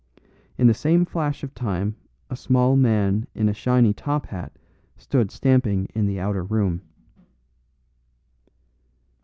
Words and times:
In 0.57 0.65
the 0.65 0.73
same 0.73 1.05
flash 1.05 1.43
of 1.43 1.53
time 1.53 1.95
a 2.27 2.35
small 2.35 2.75
man 2.75 3.27
in 3.35 3.47
a 3.47 3.53
shiny 3.53 3.93
top 3.93 4.25
hat 4.25 4.51
stood 4.97 5.29
stamping 5.29 5.85
in 5.93 6.07
the 6.07 6.19
outer 6.19 6.43
room. 6.43 6.81